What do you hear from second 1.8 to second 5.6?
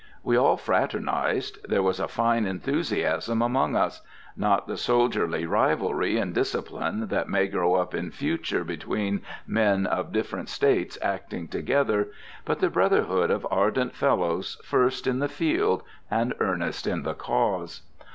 was a fine enthusiasm among us: not the soldierly